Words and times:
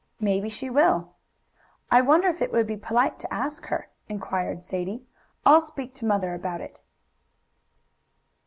"Maybe 0.19 0.49
she 0.49 0.67
will." 0.67 1.13
"I 1.91 2.01
wonder 2.01 2.27
if 2.27 2.41
it 2.41 2.51
would 2.51 2.65
be 2.65 2.75
polite 2.75 3.19
to 3.19 3.31
ask 3.31 3.65
her?" 3.65 3.89
inquired 4.09 4.63
Sadie. 4.63 5.05
"I'll 5.45 5.61
speak 5.61 5.93
to 5.93 6.07
mother 6.07 6.33
about 6.33 6.59
it." 6.59 6.81